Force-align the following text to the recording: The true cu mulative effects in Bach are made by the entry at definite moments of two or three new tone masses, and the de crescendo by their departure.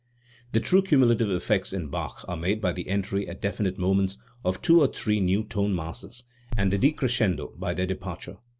The 0.53 0.59
true 0.59 0.81
cu 0.81 0.97
mulative 0.97 1.29
effects 1.31 1.71
in 1.71 1.89
Bach 1.89 2.25
are 2.27 2.35
made 2.35 2.59
by 2.59 2.71
the 2.71 2.87
entry 2.89 3.27
at 3.29 3.39
definite 3.39 3.77
moments 3.77 4.17
of 4.43 4.59
two 4.59 4.79
or 4.79 4.87
three 4.87 5.19
new 5.19 5.43
tone 5.43 5.75
masses, 5.75 6.23
and 6.57 6.73
the 6.73 6.79
de 6.79 6.91
crescendo 6.91 7.53
by 7.55 7.75
their 7.75 7.85
departure. 7.85 8.37